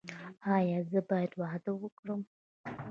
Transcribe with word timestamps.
ایا 0.55 0.79
زه 0.91 0.99
باید 1.09 1.31
واده 1.41 1.71
وکړم؟ 1.77 2.21